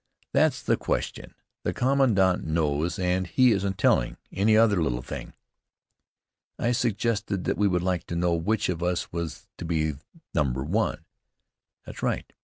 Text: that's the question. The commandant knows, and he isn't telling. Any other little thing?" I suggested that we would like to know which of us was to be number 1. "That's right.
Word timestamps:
that's 0.33 0.63
the 0.63 0.75
question. 0.77 1.35
The 1.61 1.73
commandant 1.73 2.43
knows, 2.43 2.97
and 2.97 3.27
he 3.27 3.51
isn't 3.51 3.77
telling. 3.77 4.17
Any 4.31 4.57
other 4.57 4.81
little 4.81 5.03
thing?" 5.03 5.33
I 6.57 6.71
suggested 6.71 7.43
that 7.43 7.55
we 7.59 7.67
would 7.67 7.83
like 7.83 8.05
to 8.07 8.15
know 8.15 8.33
which 8.33 8.67
of 8.67 8.81
us 8.81 9.11
was 9.11 9.45
to 9.59 9.65
be 9.65 9.93
number 10.33 10.63
1. 10.63 11.05
"That's 11.85 12.01
right. 12.01 12.33